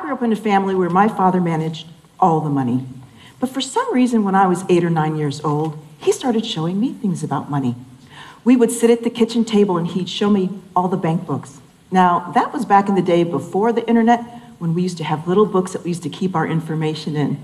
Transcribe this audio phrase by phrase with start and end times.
[0.00, 1.86] grew up in a family where my father managed
[2.18, 2.86] all the money.
[3.38, 6.80] But for some reason, when I was eight or nine years old, he started showing
[6.80, 7.74] me things about money.
[8.44, 11.60] We would sit at the kitchen table and he'd show me all the bank books.
[11.90, 14.20] Now, that was back in the day before the internet
[14.58, 17.38] when we used to have little books that we used to keep our information in.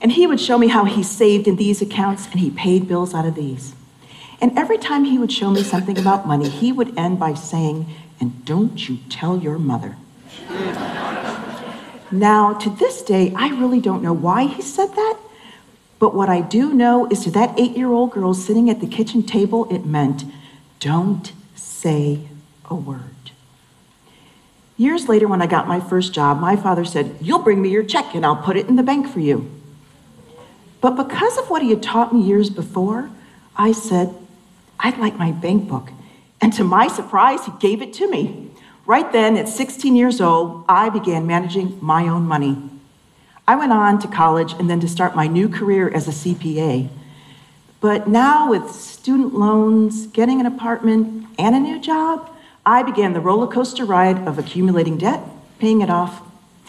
[0.00, 3.14] And he would show me how he saved in these accounts and he paid bills
[3.14, 3.74] out of these.
[4.40, 7.86] And every time he would show me something about money, he would end by saying,
[8.20, 9.96] And don't you tell your mother.
[12.10, 15.18] Now, to this day, I really don't know why he said that,
[15.98, 18.86] but what I do know is to that eight year old girl sitting at the
[18.86, 20.24] kitchen table, it meant,
[20.80, 22.28] Don't say
[22.70, 23.02] a word.
[24.76, 27.82] Years later, when I got my first job, my father said, You'll bring me your
[27.82, 29.50] check and I'll put it in the bank for you.
[30.80, 33.10] But because of what he had taught me years before,
[33.56, 34.14] I said,
[34.78, 35.90] I'd like my bank book.
[36.40, 38.52] And to my surprise, he gave it to me.
[38.88, 42.56] Right then, at 16 years old, I began managing my own money.
[43.46, 46.88] I went on to college and then to start my new career as a CPA.
[47.82, 52.30] But now, with student loans, getting an apartment, and a new job,
[52.64, 55.20] I began the roller coaster ride of accumulating debt,
[55.58, 56.22] paying it off,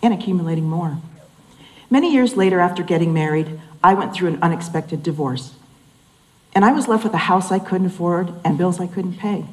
[0.03, 0.97] and accumulating more.
[1.89, 5.53] Many years later, after getting married, I went through an unexpected divorce.
[6.53, 9.45] And I was left with a house I couldn't afford and bills I couldn't pay.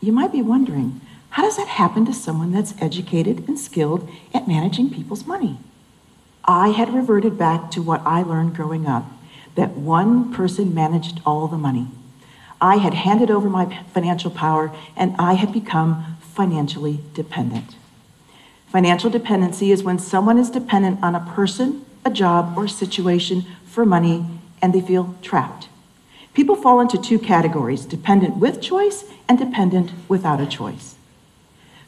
[0.00, 4.48] You might be wondering, how does that happen to someone that's educated and skilled at
[4.48, 5.58] managing people's money?
[6.44, 9.04] I had reverted back to what I learned growing up
[9.56, 11.88] that one person managed all the money.
[12.60, 17.74] I had handed over my financial power and I had become financially dependent.
[18.68, 23.86] Financial dependency is when someone is dependent on a person, a job, or situation for
[23.86, 24.26] money
[24.62, 25.68] and they feel trapped.
[26.34, 30.96] People fall into two categories dependent with choice and dependent without a choice.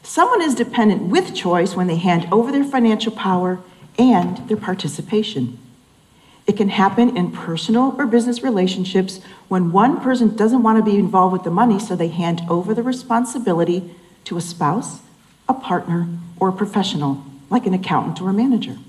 [0.09, 3.59] Someone is dependent with choice when they hand over their financial power
[3.99, 5.59] and their participation.
[6.47, 9.19] It can happen in personal or business relationships
[9.49, 12.73] when one person doesn't want to be involved with the money, so they hand over
[12.73, 15.01] the responsibility to a spouse,
[15.47, 16.07] a partner,
[16.39, 18.79] or a professional, like an accountant or a manager.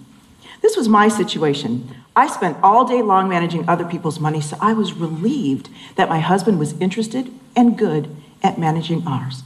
[0.62, 1.96] This was my situation.
[2.16, 6.20] I spent all day long managing other people's money, so I was relieved that my
[6.20, 9.42] husband was interested and good at managing ours.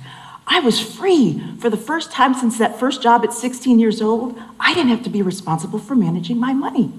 [0.46, 4.38] I was free for the first time since that first job at 16 years old.
[4.60, 6.92] I didn't have to be responsible for managing my money.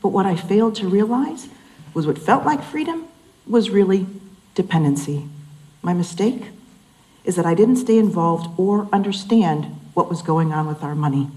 [0.00, 1.48] But what I failed to realize
[1.92, 3.06] was what felt like freedom
[3.46, 4.06] was really
[4.54, 5.26] dependency.
[5.82, 6.48] My mistake
[7.24, 11.28] is that I didn't stay involved or understand what was going on with our money.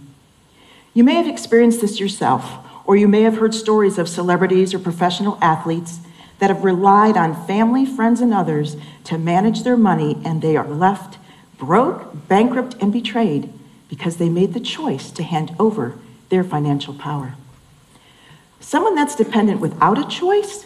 [0.94, 2.50] You may have experienced this yourself,
[2.86, 6.00] or you may have heard stories of celebrities or professional athletes
[6.40, 10.68] that have relied on family, friends, and others to manage their money, and they are
[10.68, 11.18] left
[11.58, 13.52] broke, bankrupt, and betrayed
[13.90, 15.98] because they made the choice to hand over
[16.30, 17.36] their financial power.
[18.60, 20.66] Someone that's dependent without a choice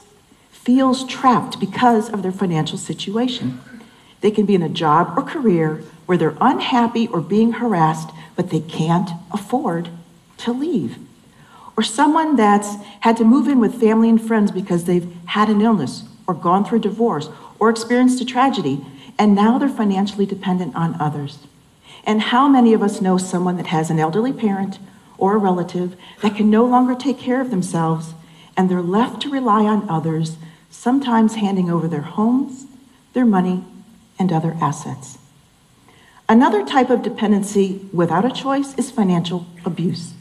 [0.50, 3.62] feels trapped because of their financial situation.
[4.22, 8.50] They can be in a job or career where they're unhappy or being harassed, but
[8.50, 9.90] they can't afford
[10.38, 10.98] to leave.
[11.82, 15.62] Or someone that's had to move in with family and friends because they've had an
[15.62, 17.28] illness or gone through a divorce
[17.58, 18.86] or experienced a tragedy,
[19.18, 21.40] and now they're financially dependent on others.
[22.04, 24.78] And how many of us know someone that has an elderly parent
[25.18, 28.14] or a relative that can no longer take care of themselves,
[28.56, 30.38] and they're left to rely on others,
[30.70, 32.68] sometimes handing over their homes,
[33.14, 33.64] their money,
[34.20, 35.18] and other assets.
[36.30, 40.14] Another type of dependency without a choice is financial abuse.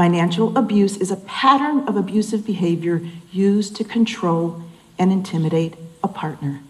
[0.00, 4.62] Financial abuse is a pattern of abusive behavior used to control
[4.98, 6.62] and intimidate a partner.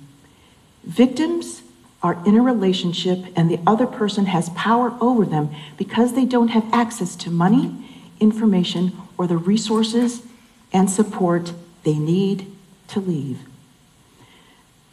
[0.83, 1.63] Victims
[2.03, 6.49] are in a relationship and the other person has power over them because they don't
[6.49, 7.73] have access to money,
[8.19, 10.23] information, or the resources
[10.73, 11.53] and support
[11.85, 12.51] they need
[12.89, 13.39] to leave.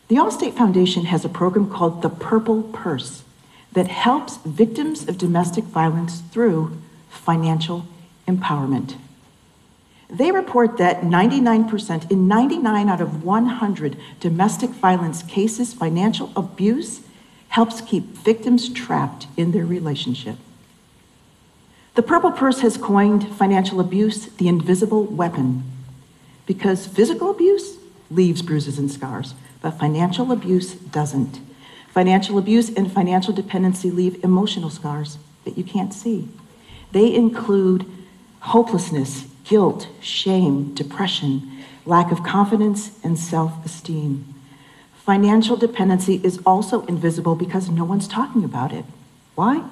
[0.09, 3.23] The Allstate Foundation has a program called the Purple Purse
[3.71, 6.77] that helps victims of domestic violence through
[7.09, 7.87] financial
[8.27, 8.95] empowerment.
[10.09, 17.01] They report that 99%, in 99 out of 100 domestic violence cases, financial abuse
[17.49, 20.37] helps keep victims trapped in their relationship.
[21.95, 25.63] The Purple Purse has coined financial abuse the invisible weapon
[26.45, 27.77] because physical abuse
[28.09, 31.39] leaves bruises and scars, but financial abuse doesn't.
[31.89, 36.29] Financial abuse and financial dependency leave emotional scars that you can't see.
[36.91, 37.85] They include
[38.39, 44.33] hopelessness, guilt, shame, depression, lack of confidence, and self esteem.
[44.95, 48.85] Financial dependency is also invisible because no one's talking about it.
[49.35, 49.63] Why?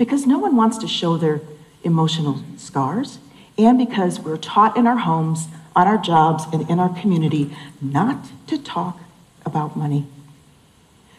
[0.00, 1.42] because no one wants to show their
[1.84, 3.18] emotional scars,
[3.58, 8.24] and because we're taught in our homes, on our jobs, and in our community not
[8.46, 8.98] to talk
[9.44, 10.06] about money.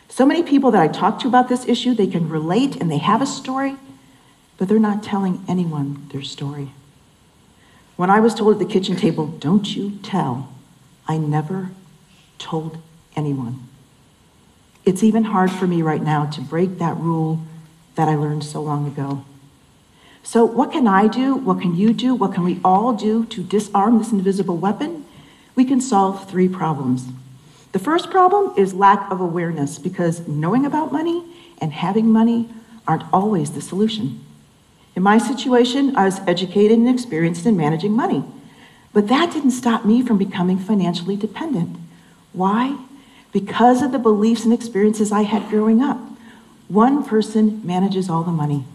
[0.09, 2.97] So many people that I talk to about this issue, they can relate and they
[2.97, 3.75] have a story,
[4.57, 6.71] but they're not telling anyone their story.
[8.01, 10.49] When I was told at the kitchen table, don't you tell,
[11.07, 11.69] I never
[12.39, 12.79] told
[13.15, 13.67] anyone.
[14.83, 17.41] It's even hard for me right now to break that rule
[17.93, 19.23] that I learned so long ago.
[20.23, 21.35] So, what can I do?
[21.35, 22.15] What can you do?
[22.15, 25.05] What can we all do to disarm this invisible weapon?
[25.53, 27.05] We can solve three problems.
[27.71, 31.23] The first problem is lack of awareness because knowing about money
[31.59, 32.49] and having money
[32.87, 34.25] aren't always the solution.
[34.95, 38.23] In my situation, I was educated and experienced in managing money,
[38.93, 41.77] but that didn't stop me from becoming financially dependent.
[42.33, 42.77] Why?
[43.31, 45.97] Because of the beliefs and experiences I had growing up.
[46.67, 48.65] One person manages all the money.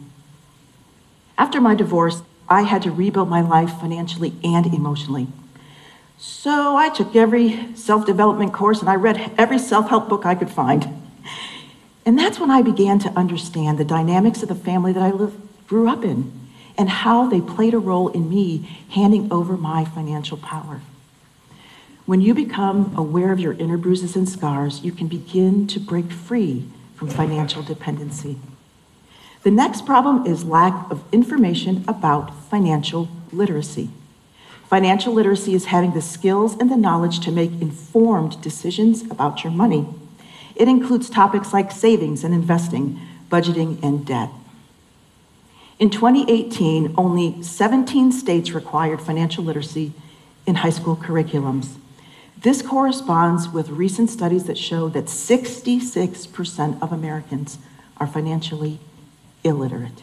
[1.39, 5.27] After my divorce, I had to rebuild my life financially and emotionally.
[6.19, 10.35] So I took every self development course and I read every self help book I
[10.35, 10.89] could find.
[12.07, 15.41] And that's when I began to understand the dynamics of the family that I lived,
[15.67, 16.33] grew up in
[16.79, 20.81] and how they played a role in me handing over my financial power.
[22.05, 26.13] When you become aware of your inner bruises and scars, you can begin to break
[26.13, 28.39] free from financial dependency.
[29.43, 33.91] The next problem is lack of information about financial literacy.
[34.69, 39.53] Financial literacy is having the skills and the knowledge to make informed decisions about your
[39.53, 39.87] money.
[40.57, 44.31] It includes topics like savings and investing, budgeting, and debt.
[45.79, 49.93] In 2018, only 17 states required financial literacy
[50.47, 51.75] in high school curriculums.
[52.39, 57.59] This corresponds with recent studies that show that 66% of Americans
[57.99, 58.79] are financially
[59.43, 60.03] illiterate.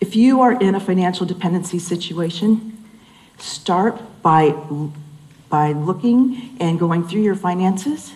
[0.00, 2.86] If you are in a financial dependency situation,
[3.38, 4.54] start by,
[5.48, 8.12] by looking and going through your finances,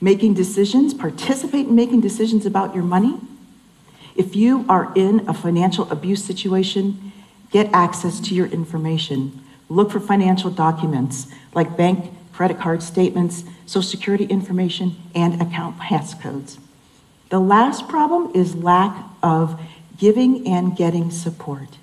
[0.00, 3.18] making decisions, participate in making decisions about your money.
[4.14, 7.12] If you are in a financial abuse situation,
[7.50, 9.42] get access to your information.
[9.68, 16.58] Look for financial documents like bank credit card statements, social security information, and account passcodes.
[17.28, 19.60] The last problem is lack of
[19.98, 21.78] giving and getting support.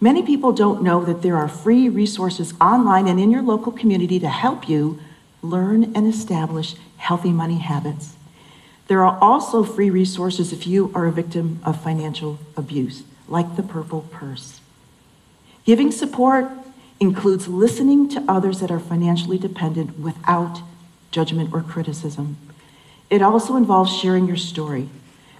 [0.00, 4.18] Many people don't know that there are free resources online and in your local community
[4.20, 5.00] to help you
[5.42, 8.16] learn and establish healthy money habits.
[8.86, 13.62] There are also free resources if you are a victim of financial abuse, like the
[13.62, 14.60] Purple Purse.
[15.64, 16.50] Giving support
[17.00, 20.60] includes listening to others that are financially dependent without
[21.10, 22.36] judgment or criticism.
[23.08, 24.88] It also involves sharing your story,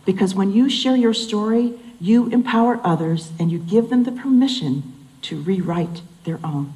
[0.05, 4.82] because when you share your story, you empower others and you give them the permission
[5.23, 6.73] to rewrite their own.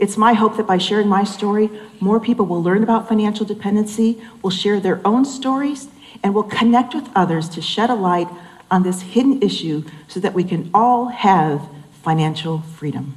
[0.00, 1.68] It's my hope that by sharing my story,
[2.00, 5.88] more people will learn about financial dependency, will share their own stories,
[6.22, 8.28] and will connect with others to shed a light
[8.70, 11.68] on this hidden issue so that we can all have
[12.02, 13.14] financial freedom.